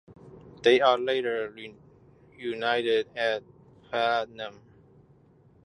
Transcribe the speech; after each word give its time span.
They 0.63 0.81
are 0.81 0.97
later 0.97 1.53
reunited 2.35 3.15
at 3.15 3.43
Platinum. 3.83 4.59